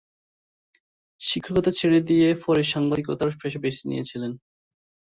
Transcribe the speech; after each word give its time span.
শিক্ষকতা 1.21 1.71
ছেড়ে 1.79 1.99
দিয়ে 2.09 2.27
পরে 2.43 2.61
সাংবাদিকতার 2.63 3.29
পেশা 3.41 3.59
বেছে 3.63 3.83
নিয়েছিলেন। 3.89 4.31